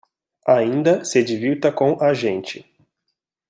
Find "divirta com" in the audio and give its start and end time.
1.23-1.95